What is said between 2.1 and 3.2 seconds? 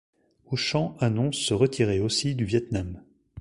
du Vietnam.